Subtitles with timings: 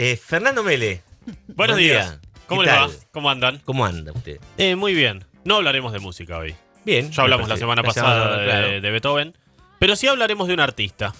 [0.00, 1.02] Eh, Fernando Mele.
[1.48, 2.10] Buenos Buen días.
[2.10, 2.20] día.
[2.46, 2.88] ¿Cómo ¿Qué le tal?
[2.90, 2.94] va?
[3.10, 3.58] ¿Cómo andan?
[3.64, 4.38] ¿Cómo anda usted?
[4.56, 5.24] Eh, muy bien.
[5.44, 6.54] No hablaremos de música hoy.
[6.84, 7.10] Bien.
[7.10, 8.80] Ya hablamos la semana La pasada de, claro.
[8.80, 9.36] de Beethoven.
[9.80, 11.12] Pero sí hablaremos de un artista.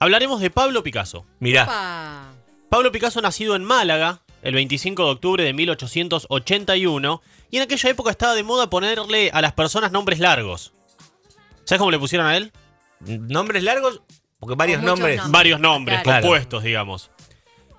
[0.00, 1.24] Hablaremos de Pablo Picasso.
[1.38, 1.66] Mirá.
[1.66, 2.32] Pa.
[2.68, 8.10] Pablo Picasso nacido en Málaga el 25 de octubre de 1881 y en aquella época
[8.10, 10.74] estaba de moda ponerle a las personas nombres largos.
[11.64, 12.50] ¿Sabes cómo le pusieron a él?
[13.00, 14.02] ¿Nombres largos?
[14.40, 15.16] Porque varios nombres.
[15.16, 15.30] nombres.
[15.32, 16.22] Varios nombres Claro.
[16.22, 17.10] compuestos, digamos.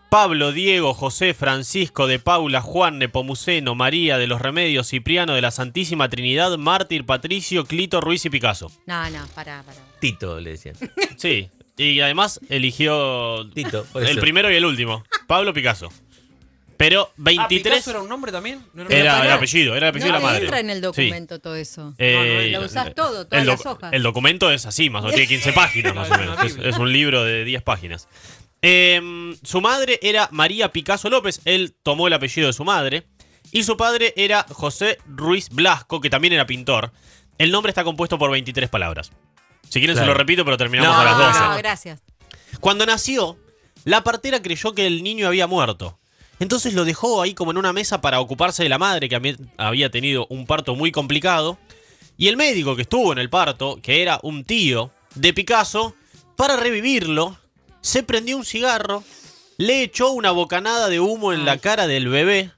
[0.10, 5.52] Pablo, Diego, José, Francisco, de Paula, Juan, Nepomuceno, María, de los Remedios, Cipriano, de la
[5.52, 8.71] Santísima Trinidad, Mártir, Patricio, Clito, Ruiz y Picasso.
[8.86, 9.78] No, no, pará, pará.
[10.00, 10.75] Tito le decían.
[11.18, 13.86] Sí, y además eligió Tito.
[13.92, 14.21] por el eso.
[14.21, 15.92] primero y el último, Pablo Picasso.
[16.78, 18.61] Pero Ah, 23 ¿Picasso era un nombre también?
[18.74, 20.44] ¿No era- era el apellido, era el apellido No de la madre.
[20.44, 20.82] entra en el Sí.
[20.83, 21.94] documento todo eso.
[21.97, 23.92] Eh, lo usás todo, todas el las hojas.
[23.92, 26.38] El documento es así, más o menos, tiene 15 páginas más o menos.
[26.64, 28.08] Es un libro de 10 páginas.
[28.70, 33.08] Eh, su madre era María Picasso López, él tomó el apellido de su madre.
[33.53, 36.91] Y su padre era José Ruiz Blasco, que también era pintor.
[37.38, 39.11] El nombre está compuesto por 23 palabras.
[39.69, 41.39] Si quieren se lo repito, pero terminamos No, a las no, 12.
[41.39, 42.02] no, gracias.
[42.59, 43.38] Cuando nació,
[43.86, 45.97] la partera creyó que el niño había muerto.
[46.39, 49.89] Entonces lo dejó ahí como en una mesa para ocuparse de la madre que había
[49.91, 51.58] tenido un parto muy complicado.
[52.17, 55.95] Y el médico que estuvo en el parto, que era un tío de Picasso,
[56.36, 57.38] para revivirlo,
[57.88, 59.03] se prendió un cigarro,
[59.57, 62.52] le echó una bocanada de humo en la cara del bebé.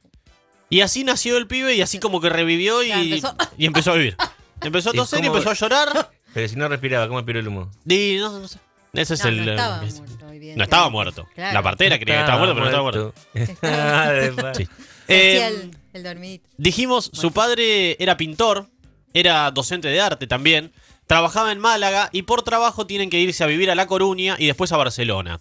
[0.70, 3.36] Y así nació el pibe y así como que revivió y, empezó.
[3.58, 4.16] y empezó a vivir.
[4.62, 6.12] Empezó a ¿Y toser y cómo- empezó a llorar.
[6.34, 7.72] Pero si no respiraba, ¿cómo aspiró el humo?
[7.88, 8.60] Y no, no sé.
[8.94, 9.46] Ese es No, el.
[9.46, 11.28] no estaba es- muerto, no estaba muerto.
[11.36, 11.54] Claro.
[11.54, 13.14] La partera creía que estaba muerto, pero no estaba muerto.
[14.44, 14.54] muerto.
[14.60, 14.66] Sí.
[14.66, 16.50] Se hacía Eh, el, el dormidito.
[16.58, 18.68] dijimos, su padre era pintor,
[19.14, 20.72] era docente de arte también,
[21.10, 24.46] trabajaba en Málaga y por trabajo tienen que irse a vivir a La Coruña y
[24.46, 25.40] después a Barcelona.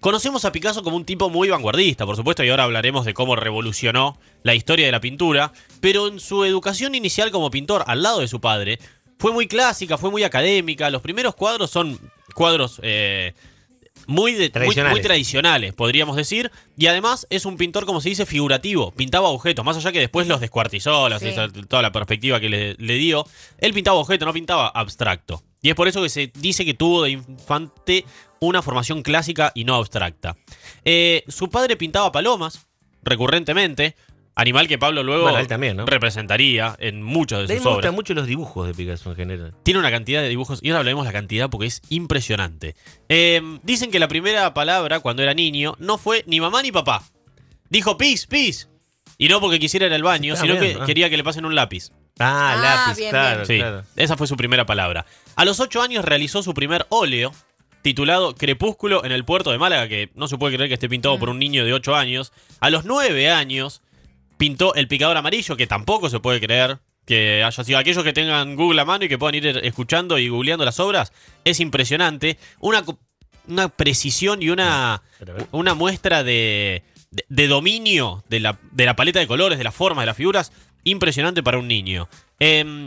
[0.00, 3.36] Conocemos a Picasso como un tipo muy vanguardista, por supuesto, y ahora hablaremos de cómo
[3.36, 8.20] revolucionó la historia de la pintura, pero en su educación inicial como pintor al lado
[8.20, 8.78] de su padre
[9.18, 12.00] fue muy clásica, fue muy académica, los primeros cuadros son
[12.34, 13.34] cuadros eh,
[14.06, 15.72] muy, de- muy- muy Tradicionales.
[15.72, 19.92] podríamos decir, y además es un pintor, como se dice, figurativo, pintaba objetos, más allá
[19.92, 21.28] que después los descuartizó, Sí.
[21.28, 23.26] esa- toda la perspectiva que le, le dio,
[23.58, 25.42] él pintaba objetos, no pintaba abstracto.
[25.62, 28.04] Y es por eso que se dice que tuvo de infante
[28.40, 30.36] una formación clásica y no abstracta.
[30.84, 32.66] Eh, su padre pintaba palomas
[33.02, 33.94] recurrentemente,
[34.36, 35.86] animal que Pablo luego Bueno, él también, ¿no?
[35.86, 37.76] representaría en muchos de sus me obras.
[37.76, 39.54] gustan mucho los dibujos de Picasso en general.
[39.62, 42.74] Tiene una cantidad de dibujos, y ahora hablaremos de la cantidad porque es impresionante.
[43.08, 47.04] Eh, dicen que la primera palabra cuando era niño no fue ni mamá ni papá.
[47.70, 48.68] Dijo pis, pis.
[49.18, 50.86] Y no porque quisiera ir al baño, sino bien, que ah.
[50.86, 51.90] quería que le pasen un lápiz.
[52.18, 52.56] Ah, Ah,
[52.86, 53.84] lápiz, bien, claro, Sí, claro.
[53.96, 55.06] esa fue su primera palabra.
[55.36, 57.32] A los ocho años realizó su primer óleo,
[57.82, 61.16] titulado Crepúsculo en el puerto de Málaga, que no se puede creer que esté pintado
[61.16, 61.20] Mm.
[61.20, 62.32] por un niño de ocho años.
[62.60, 63.82] A los nueve años
[64.36, 67.78] pintó El Picador Amarillo, que tampoco se puede creer que haya sido.
[67.78, 71.12] Aquellos que tengan Google a mano y que puedan ir escuchando y googleando las obras,
[71.44, 72.38] es impresionante.
[72.60, 72.82] Una,
[73.46, 75.02] una precisión y una,
[75.52, 79.74] una muestra de, de- de dominio de la, de la paleta de colores, de las
[79.74, 80.50] formas, de las figuras,
[80.82, 82.08] impresionante para un niño.
[82.38, 82.86] Em,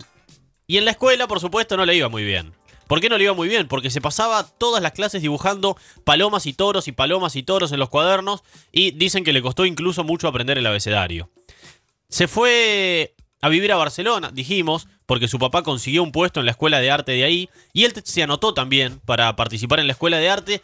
[0.66, 2.54] y en la escuela, por supuesto, no le iba muy bien.
[2.88, 3.68] ¿Por qué no le iba muy bien?
[3.68, 7.80] Porque se pasaba todas las clases dibujando palomas y toros y palomas y toros en
[7.80, 11.30] los cuadernos y dicen que le costó incluso mucho aprender el abecedario.
[12.10, 16.52] Se fue a vivir a Barcelona, dijimos, porque su papá consiguió un puesto en la
[16.52, 20.18] escuela de arte de ahí y él se anotó también para participar en la escuela
[20.18, 20.62] de arte.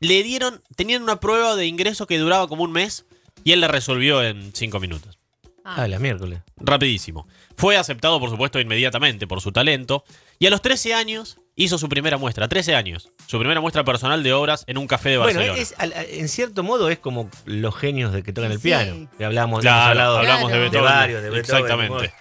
[0.00, 3.04] Le dieron, tenían una prueba de ingreso que duraba como un mes
[3.44, 5.18] y él la resolvió en cinco minutos.
[5.64, 6.40] Ah, la miércoles.
[6.56, 7.26] Rapidísimo.
[7.56, 10.04] Fue aceptado, por supuesto, inmediatamente por su talento.
[10.38, 12.48] Y a los 13 años hizo su primera muestra.
[12.48, 13.10] 13 años.
[13.26, 15.60] Su primera muestra personal de obras en un café de Bueno, Barcelona.
[15.60, 15.74] es,
[16.18, 19.08] en cierto modo es como los genios de que tocan el piano.
[19.22, 20.58] Hablamos, Claro, hablado hablamos de.
[20.58, 20.82] Beethoven.
[20.82, 21.64] de varios, de Beethoven.
[21.64, 22.14] Exactamente.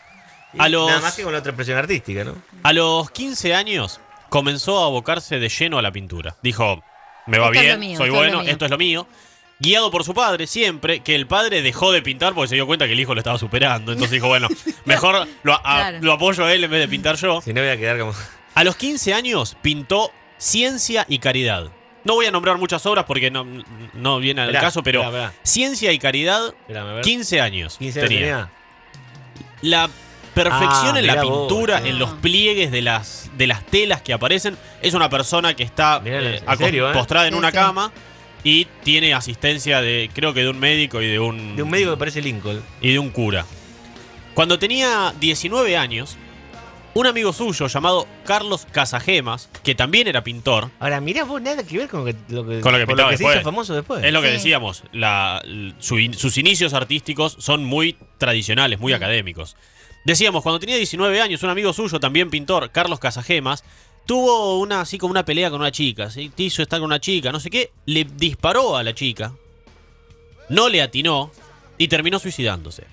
[0.57, 2.35] A los- Nada más que con la otra expresión artística, ¿no?
[2.63, 6.35] A los 15 años comenzó a abocarse de lleno a la pintura.
[6.41, 6.83] Dijo,
[7.27, 8.51] me va Esto bien, mío, soy bueno, mío".
[8.51, 9.07] esto es lo mío.
[9.61, 12.88] Guiado por su padre siempre, que el padre dejó de pintar porque se dio cuenta
[12.88, 13.92] que el hijo lo estaba superando.
[13.92, 14.47] Entonces dijo, bueno,
[14.85, 15.97] mejor lo, a- Claro.
[16.01, 17.42] lo apoyo a él en vez de pintar yo.
[17.42, 18.13] Si no voy a quedar como.
[18.59, 21.71] A los 15 años pintó Ciencia y Caridad.
[22.03, 23.45] No voy a nombrar muchas obras porque no,
[23.94, 25.09] no viene al caso, pero.
[25.44, 27.03] Ciencia y Caridad, Espérame, a ver.
[27.06, 27.77] 15 años.
[27.77, 28.25] 15 años tenía.
[28.25, 28.50] tenía.
[29.61, 29.89] La
[30.33, 34.11] perfección Ah, en la vos, pintura, en los pliegues de las, de las telas que
[34.11, 34.57] aparecen.
[34.81, 36.94] Es una persona que está Mirá, eh, en acos- serio, ¿eh?
[36.94, 37.56] postrada en Sí, una sí.
[37.56, 37.94] cama
[38.44, 41.91] y tiene asistencia de, creo que de un médico y de un, De un médico
[41.91, 42.61] que parece Lincoln.
[42.81, 43.45] y de un cura.
[44.33, 46.17] Cuando tenía 19 años,
[46.95, 51.77] un amigo suyo llamado Carlos Casagemas, que también era pintor, Ahora, mirá vos, nada que
[51.77, 54.03] ver con lo que, lo que, Con lo que se hizo famoso después.
[54.03, 54.33] es lo que Sí.
[54.33, 55.41] decíamos, la-
[55.80, 58.95] su sus inicios artísticos son muy tradicionales, muy Mm.
[58.95, 59.56] académicos.
[60.06, 63.63] Decíamos, cuando tenía 19 años, un amigo suyo, también pintor, Carlos Casagemas,
[64.06, 66.31] tuvo una así como una pelea con una chica, ¿sí?
[66.35, 69.33] quiso estar con una chica, no sé qué, le disparó a la chica,
[70.50, 71.31] no le atinó
[71.77, 72.85] y terminó suicidándose.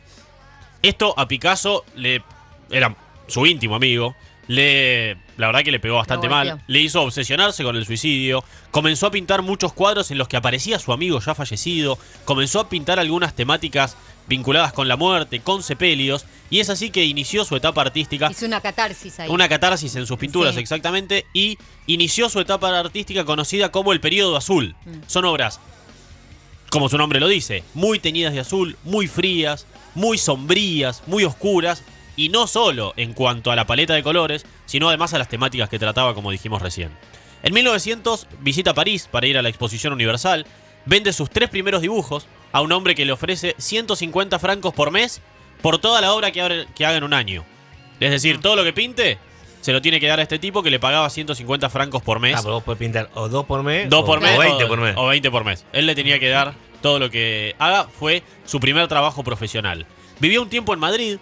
[0.82, 2.22] Esto a Picasso le
[2.70, 2.94] era
[3.28, 4.14] su íntimo amigo,
[4.48, 9.06] le la verdad que le pegó bastante mal, le hizo obsesionarse con el suicidio, comenzó
[9.08, 12.98] a pintar muchos cuadros en los que aparecía su amigo ya fallecido, comenzó a pintar
[12.98, 13.96] algunas temáticas
[14.28, 18.46] vinculadas con la muerte, con sepelios, y es así que inició su etapa artística Hizo
[18.46, 19.28] una catarsis ahí.
[19.28, 20.60] una catarsis en sus pinturas, Sí.
[20.60, 24.74] exactamente, y inició su etapa artística conocida como el periodo azul.
[24.86, 24.90] Mm.
[25.06, 25.60] Son obras,
[26.70, 31.82] como su nombre lo dice, muy teñidas de azul, muy frías, muy sombrías, muy oscuras,
[32.16, 35.68] y no solo en cuanto a la paleta de colores, sino además a las temáticas
[35.68, 36.90] que trataba, como dijimos recién.
[37.42, 40.46] En 1900 visita París para ir a la exposición universal,
[40.86, 45.20] vende sus tres primeros dibujos a un hombre que le ofrece 150 francos por mes
[45.62, 47.44] por toda la obra que haga, que haga en un año.
[48.00, 49.18] Es decir, todo lo que pinte
[49.60, 52.36] se lo tiene que dar a este tipo que le pagaba 150 francos por mes.
[52.36, 53.88] Ah, pero vos podés pintar o dos por mes.
[53.90, 54.94] Dos o, por mes O 20 o- por mes.
[54.96, 55.64] O 20 por mes.
[55.72, 57.84] Él le tenía que dar todo lo que haga.
[57.88, 59.86] Fue su primer trabajo profesional.
[60.20, 61.18] Vivió un tiempo en Madrid,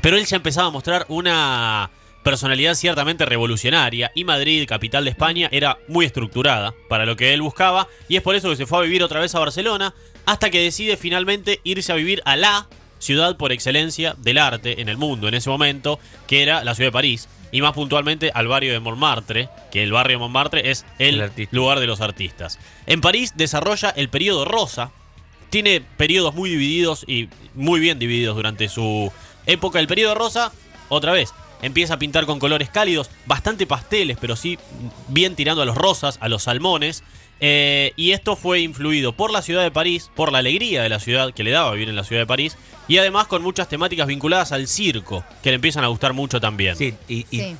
[0.00, 1.90] pero él ya empezaba a mostrar una
[2.22, 7.40] personalidad ciertamente revolucionaria y Madrid, capital de España, era muy estructurada para lo que él
[7.40, 9.94] buscaba y es por eso que se fue a vivir otra vez a Barcelona
[10.24, 12.66] hasta que decide finalmente irse a vivir a la
[12.98, 16.88] ciudad por excelencia del arte en el mundo en ese momento, que era la ciudad
[16.88, 20.84] de París y más puntualmente al barrio de Montmartre, que el barrio de Montmartre es
[20.98, 22.58] el, El lugar de los artistas.
[22.86, 24.90] En París desarrolla el periodo rosa,
[25.50, 29.12] tiene periodos muy divididos y muy bien divididos durante su
[29.46, 29.80] época.
[29.80, 30.52] El periodo rosa,
[30.88, 31.32] otra vez,
[31.62, 34.58] empieza a pintar con colores cálidos, bastante pasteles, pero sí
[35.08, 37.02] bien tirando a los rosas, a los salmones.
[37.38, 41.00] Eh, y esto fue influido por la ciudad de París, por la alegría de la
[41.00, 42.56] ciudad que le daba vivir en la ciudad de París,
[42.88, 46.76] y además con muchas temáticas vinculadas al circo, que le empiezan a gustar mucho también.
[46.76, 47.56] Sí, y, y Sí.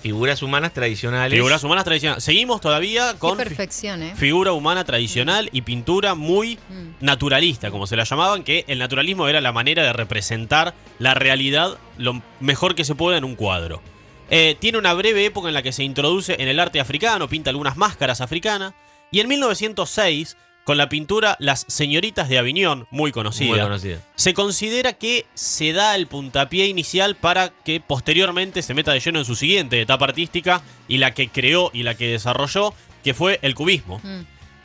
[0.00, 1.36] Figuras humanas tradicionales.
[1.36, 2.24] Figuras humanas tradicionales.
[2.24, 4.14] Seguimos todavía Qué con fi- perfección, ¿eh?
[4.16, 7.04] figura humana tradicional y pintura muy Mm.
[7.04, 11.78] naturalista, como se la llamaban, que el naturalismo era la manera de representar la realidad
[11.98, 13.82] lo mejor que se puede en un cuadro.
[14.30, 17.50] Eh, tiene una breve época en la que se introduce en el arte africano, pinta
[17.50, 18.72] algunas máscaras africanas,
[19.10, 23.98] y en 1906, con la pintura Las Señoritas de Aviñón, muy conocida, Muy conocida.
[24.14, 29.18] se considera que se da el puntapié inicial para que posteriormente se meta de lleno
[29.18, 33.38] en su siguiente etapa artística y la que creó y la que desarrolló, que fue
[33.42, 34.20] el cubismo Mm.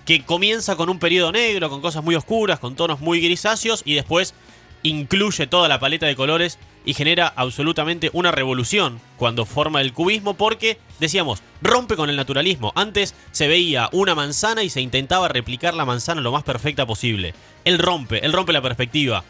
[0.05, 3.95] que comienza con un periodo negro, con cosas muy oscuras, con tonos muy grisáceos y
[3.95, 4.35] después
[4.85, 10.35] incluye toda la paleta de colores y genera absolutamente una revolución cuando forma el cubismo
[10.35, 12.71] porque, decíamos, rompe con el naturalismo.
[12.75, 17.33] Antes se veía una manzana y se intentaba replicar la manzana lo más perfecta posible.
[17.63, 19.23] Él rompe, él rompe la perspectiva.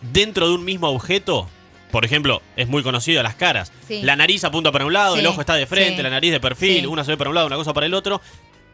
[0.00, 1.46] Dentro de un mismo objeto,
[1.90, 3.70] por ejemplo, es muy conocida las caras.
[3.86, 4.00] Sí.
[4.02, 6.02] La nariz apunta para un lado, Sí, el ojo está de frente, sí.
[6.02, 8.22] la nariz de perfil, una se ve para un lado, una cosa para el otro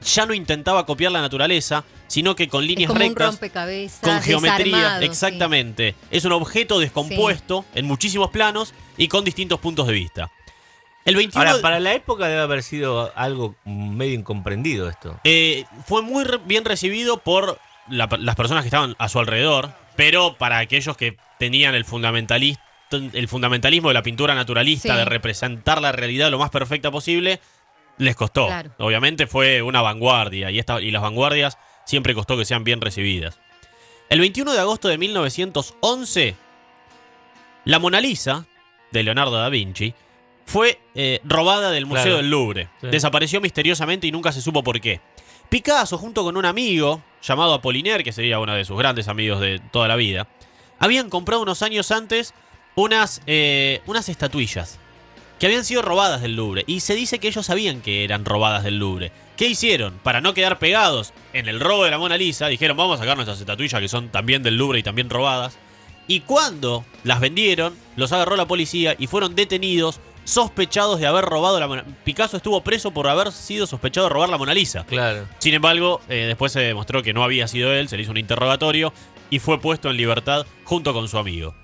[0.02, 4.00] ya no intentaba copiar la naturaleza, sino que con Es líneas como un rectas, rompecabezas.
[4.00, 5.04] con geometría, sí.
[5.04, 5.94] exactamente.
[6.10, 10.30] Es un objeto descompuesto en muchísimos planos y con distintos puntos de vista.
[11.04, 15.18] El 21 Ahora, para la época debe haber sido algo medio incomprendido esto.
[15.24, 17.58] eh, fue muy re- bien recibido por
[17.88, 22.62] la- las personas que estaban a su alrededor, pero para aquellos que tenían el fundamentalista
[22.90, 24.98] el fundamentalismo de la pintura naturalista, Sí.
[24.98, 27.38] de representar la realidad lo más perfecta posible,
[27.98, 28.46] les costó.
[28.46, 28.70] Claro.
[28.78, 33.38] Obviamente fue una vanguardia y, esta, y las vanguardias siempre costó que sean bien recibidas.
[34.08, 36.34] El 21 de agosto de 1911,
[37.64, 38.46] la Mona Lisa,
[38.90, 39.94] de Leonardo da Vinci,
[40.46, 42.16] fue eh, robada del Museo Claro.
[42.18, 42.68] del Louvre.
[42.80, 42.86] Sí.
[42.86, 45.00] Desapareció misteriosamente y nunca se supo por qué.
[45.50, 49.60] Picasso, junto con un amigo llamado Apollinaire, que sería uno de sus grandes amigos de
[49.72, 50.26] toda la vida,
[50.78, 52.32] habían comprado unos años antes
[52.76, 54.78] unas, eh, unas estatuillas
[55.38, 56.64] que habían sido robadas del Louvre.
[56.66, 59.12] Y se dice que ellos sabían que eran robadas del Louvre.
[59.36, 59.94] ¿Qué hicieron?
[60.02, 63.16] Para no quedar pegados en el robo de la Mona Lisa, dijeron vamos a sacar
[63.16, 65.56] nuestras estatuillas que son también del Louvre y también robadas.
[66.08, 71.58] Y cuando las vendieron, los agarró la policía y fueron detenidos sospechados de haber robado
[71.58, 74.84] la Mona Picasso estuvo preso por haber sido sospechado de robar la Mona Lisa.
[74.84, 75.26] Claro.
[75.38, 78.18] Sin embargo, eh, después se demostró que no había sido él, se le hizo un
[78.18, 78.92] interrogatorio
[79.30, 81.54] y fue puesto en libertad junto con su amigo.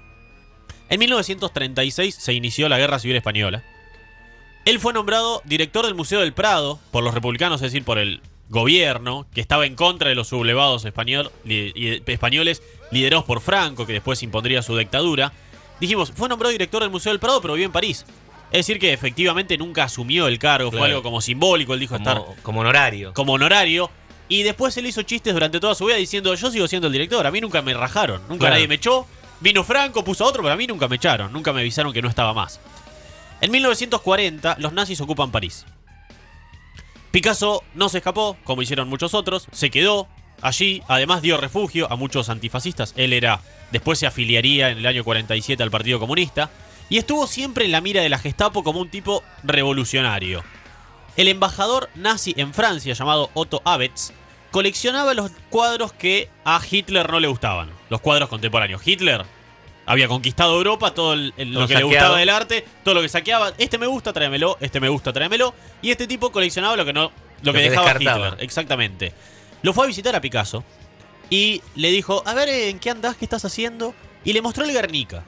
[0.88, 3.62] En 1936 se inició la Guerra Civil Española.
[4.64, 8.20] Él fue nombrado director del Museo del Prado por los republicanos, es decir, por el
[8.48, 13.86] gobierno que estaba en contra de los sublevados español- li- y- españoles liderados por Franco,
[13.86, 15.32] que después impondría su dictadura.
[15.80, 18.04] Dijimos, fue nombrado director del Museo del Prado, pero vivió en París.
[18.52, 22.18] Es decir, que efectivamente nunca asumió el cargo, fue algo como simbólico, él dijo estar
[22.18, 23.12] Como, como honorario.
[23.12, 23.90] como honorario.
[24.28, 27.26] Y después él hizo chistes durante toda su vida diciendo, yo sigo siendo el director,
[27.26, 28.54] a mí nunca me rajaron, nunca Claro.
[28.54, 29.06] nadie me echó.
[29.40, 32.08] Vino Franco, puso otro, pero a mí nunca me echaron, nunca me avisaron que no
[32.08, 32.60] estaba más.
[33.40, 35.66] En 1940, los nazis ocupan París.
[37.10, 40.08] Picasso no se escapó, como hicieron muchos otros, se quedó
[40.40, 42.92] allí, además dio refugio a muchos antifascistas.
[42.96, 46.50] Él era, después se afiliaría en el año 47 al Partido Comunista,
[46.88, 50.42] y estuvo siempre en la mira de la Gestapo como un tipo revolucionario.
[51.16, 54.12] El embajador nazi en Francia, llamado Otto Abetz,
[54.54, 58.80] coleccionaba los cuadros que a Hitler no le gustaban, los cuadros contemporáneos.
[58.86, 59.24] Hitler
[59.84, 63.08] había conquistado Europa, todo el- el- lo que le gustaba del arte, todo lo que
[63.08, 63.52] saqueaba.
[63.58, 65.52] Este me gusta, tráemelo, este me gusta, tráemelo.
[65.82, 67.10] Y este tipo coleccionaba lo que no
[67.42, 68.28] lo, que, que dejaba descartaba.
[68.28, 69.12] Hitler, exactamente.
[69.62, 70.62] Lo fue a visitar a Picasso
[71.30, 73.16] y le dijo, a ver, ¿en qué andás?
[73.16, 73.92] ¿Qué estás haciendo?
[74.24, 75.24] Y le mostró el Guernica.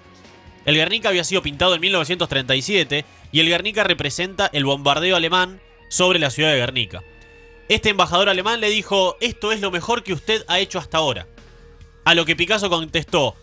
[0.67, 6.21] El Guernica había sido pintado en 1937 y el Guernica representa el bombardeo alemán sobre
[6.21, 7.03] la ciudad de Guernica.
[7.69, 11.27] Este embajador alemán le dijo, esto es lo mejor que usted ha hecho hasta ahora.
[12.05, 13.35] A lo que Picasso contestó,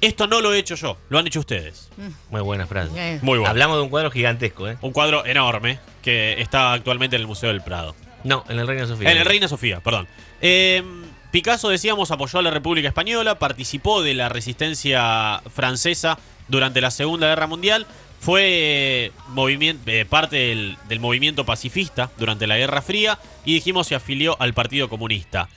[0.00, 1.90] esto no lo he hecho yo, lo han hecho ustedes.
[2.30, 2.90] Muy buena frase.
[2.96, 3.50] Eh, Muy bueno.
[3.50, 4.78] Hablamos de un cuadro gigantesco, ¿eh?
[4.80, 7.94] Un cuadro enorme que está actualmente en el Museo del Prado.
[8.24, 9.10] No, en el Reina Sofía.
[9.12, 10.08] En el Reina Sofía, perdón.
[10.40, 10.82] Eh,
[11.30, 17.28] Picasso, decíamos, apoyó a la República Española, participó de la resistencia francesa durante la Segunda
[17.28, 17.86] Guerra Mundial,
[18.20, 24.36] fue eh, parte del, del movimiento pacifista durante la Guerra Fría y dijimos se afilió
[24.40, 25.48] al Partido Comunista.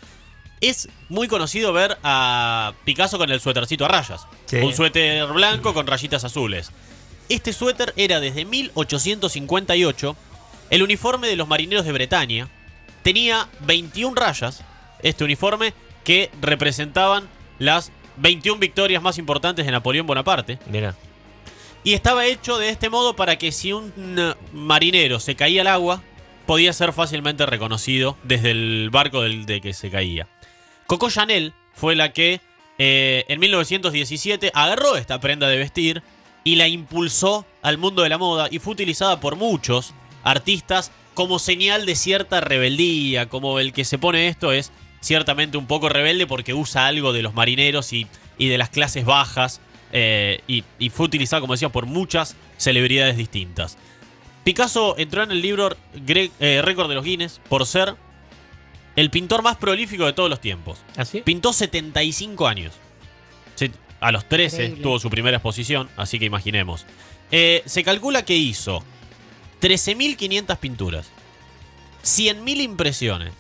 [0.62, 4.26] Es muy conocido ver a Picasso con el suétercito a rayas.
[4.46, 4.58] Sí.
[4.58, 6.72] Un suéter blanco con rayitas azules.
[7.28, 10.16] Este suéter era desde 1858
[10.70, 12.48] el uniforme de los marineros de Bretaña.
[13.02, 14.64] Tenía 21 rayas,
[15.02, 15.74] este uniforme,
[16.06, 17.28] que representaban
[17.60, 20.60] las 21 victorias más importantes de Napoleón Bonaparte.
[20.72, 20.96] Mira.
[21.84, 25.68] Y estaba hecho de este modo para que si un eh, marinero se caía al
[25.68, 26.02] agua,
[26.46, 30.28] podía ser fácilmente reconocido desde el barco del, de que se caía.
[30.88, 32.40] Coco Chanel fue la que
[32.78, 36.04] eh, en 1917 agarró esta prenda de vestir
[36.46, 41.38] y la impulsó al mundo de la moda y fue utilizada por muchos artistas como
[41.38, 44.72] señal de cierta rebeldía, como el que se pone esto es
[45.02, 49.06] ciertamente un poco rebelde porque usa algo de los marineros y, y de las clases
[49.06, 49.62] bajas
[49.94, 53.78] eh, y, y fue utilizado, como decía, por muchas celebridades distintas.
[54.44, 57.96] Picasso entró en el libro Gre- eh, récord de los Guinness por ser
[58.98, 60.80] el pintor más prolífico de todos los tiempos.
[60.98, 61.22] ¿Así?
[61.22, 62.74] Pintó 75 años.
[63.56, 63.72] Se-
[64.02, 64.84] a los 13 Increíble.
[64.84, 66.86] tuvo su primera exposición, así que imaginemos.
[67.32, 68.84] Eh, se calcula que hizo
[69.62, 71.08] 13.500 pinturas,
[72.04, 73.32] 100.000 impresiones,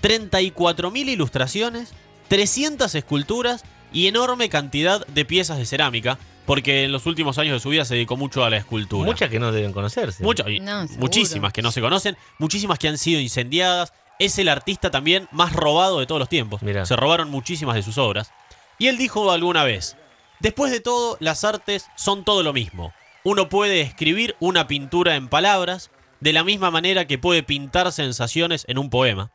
[0.00, 1.92] 34.000 ilustraciones,
[2.28, 7.60] 300 esculturas y enorme cantidad de piezas de cerámica, porque en los últimos años de
[7.60, 9.06] su vida se dedicó mucho a la escultura.
[9.06, 10.22] Muchas que no deben conocerse.
[10.22, 13.92] Muchas, No, muchísimas que no se conocen, muchísimas que han sido incendiadas.
[14.18, 16.62] Es el artista también más robado de todos los tiempos.
[16.62, 16.86] Mirá.
[16.86, 18.32] Se robaron muchísimas de sus obras.
[18.78, 19.96] Y él dijo alguna vez,
[20.40, 22.92] después de todo, las artes son todo lo mismo.
[23.24, 25.90] Uno puede escribir una pintura en palabras
[26.20, 29.32] de la misma manera que puede pintar sensaciones en un poema.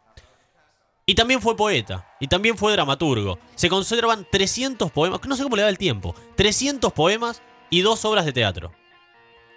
[1.11, 3.37] Y también fue poeta, y también fue dramaturgo.
[3.55, 8.05] Se conservan 300 poemas, no sé cómo le da el tiempo, 300 poemas y dos
[8.05, 8.71] obras de teatro.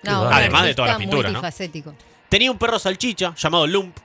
[0.03, 1.41] No, Además de artista toda la pintura, ¿no?
[2.29, 3.97] Tenía un perro salchicha llamado Lump,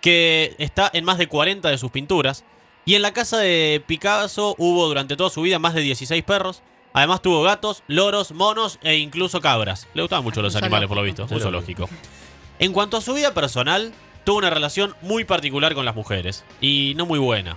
[0.00, 2.44] que está en más de 40 de sus pinturas.
[2.84, 6.62] Y en la casa de Picasso hubo durante toda su vida más de 16 perros.
[6.92, 9.88] Además tuvo gatos, loros, monos e incluso cabras.
[9.94, 11.26] Le gustaban mucho los animales, por lo visto.
[11.28, 11.88] Un zoológico.
[12.60, 13.92] En cuanto a su vida personal,
[14.24, 16.44] tuvo una relación muy particular con las mujeres.
[16.60, 17.56] Y no muy buena.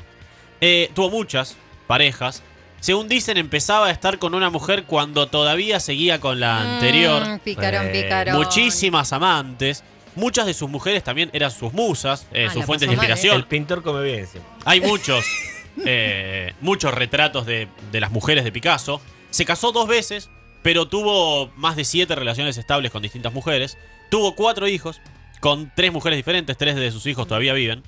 [0.61, 1.55] Eh, tuvo muchas
[1.87, 2.43] parejas.
[2.79, 7.27] Según dicen, empezaba a estar con una mujer cuando todavía seguía con la anterior.
[7.27, 8.35] Mm, picarón, Eh, picarón.
[8.35, 9.83] Muchísimas amantes.
[10.15, 13.35] Muchas de sus mujeres también eran sus musas, eh, Ah, sus fuentes de mal, inspiración.
[13.35, 14.27] El pintor come bien.
[14.27, 14.39] sí.
[14.65, 15.23] Hay muchos,
[15.85, 19.01] eh, muchos retratos de, de las mujeres de Picasso.
[19.29, 20.29] Se casó dos veces,
[20.63, 23.77] pero tuvo más de siete relaciones estables con distintas mujeres.
[24.09, 25.01] Tuvo cuatro hijos,
[25.39, 27.83] con tres mujeres diferentes, tres de sus hijos todavía viven.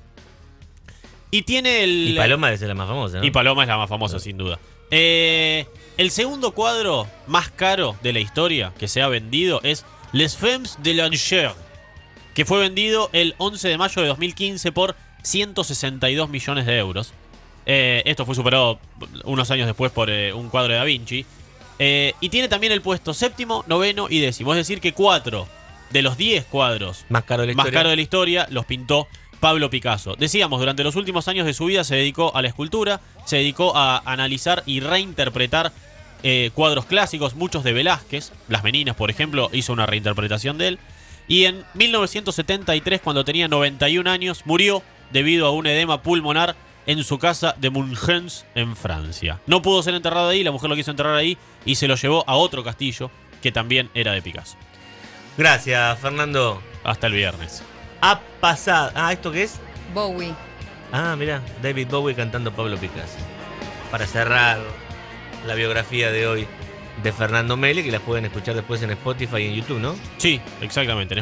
[1.32, 2.10] Y tiene el...
[2.10, 3.26] Y Paloma ser la más famosa, ¿no?
[3.26, 4.60] Y Paloma es la más famosa, sin duda.
[4.92, 10.36] Eh, el segundo cuadro más caro de la historia que se ha vendido es Les
[10.36, 11.54] Femmes de l'Angers,
[12.34, 17.14] que fue vendido el 11 de mayo de 2015 por 162 millones de euros.
[17.68, 18.80] Eh, esto fue superado
[19.26, 21.26] unos años después por eh, un cuadro de Da Vinci.
[21.80, 24.54] Y tiene también el puesto séptimo, noveno y décimo.
[24.54, 25.48] Es decir, que cuatro
[25.92, 27.80] de los 10 cuadros Más caro de la más historia.
[27.80, 29.08] caro de la historia los pintó
[29.40, 30.16] Pablo Picasso.
[30.18, 33.76] Decíamos, durante los últimos años de su vida se dedicó a la escultura, se dedicó
[33.76, 35.72] a analizar y reinterpretar
[36.24, 38.34] eh, cuadros clásicos, muchos de Velázquez.
[38.50, 40.80] Las Meninas, por ejemplo, hizo una reinterpretación de él.
[41.30, 46.56] Y en 1973, cuando tenía 91 años, murió debido a un edema pulmonar
[46.86, 49.40] en su casa de Mungens, en Francia.
[49.46, 52.24] No pudo ser enterrado ahí, la mujer lo quiso enterrar ahí y se lo llevó
[52.28, 54.58] a otro castillo que también era de Picasso.
[55.40, 56.62] Gracias, Fernando.
[56.84, 57.64] Hasta el viernes.
[58.02, 58.92] Ha pasado.
[58.94, 59.58] Ah, ¿esto qué es?
[59.94, 60.34] Bowie.
[60.92, 63.18] Ah, mira, David Bowie cantando Pablo Picasso.
[63.90, 64.60] Para cerrar
[65.48, 66.46] la biografía de hoy
[67.02, 69.96] de Fernando Meli, que la pueden escuchar después en Spotify y en YouTube, ¿no?
[70.18, 71.16] Sí, exactamente.